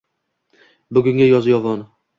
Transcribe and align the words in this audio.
bugungi 0.93 1.29
Yozyovon 1.31 1.89